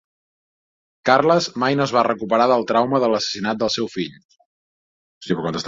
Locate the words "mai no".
1.63-1.85